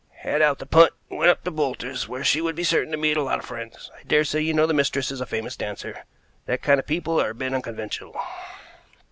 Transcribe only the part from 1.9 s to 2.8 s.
where she would be